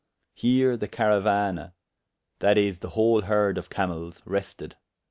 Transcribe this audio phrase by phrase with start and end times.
[0.33, 1.73] Heere the carauana
[2.39, 4.75] (that is, the whole hearde of camelles) rested.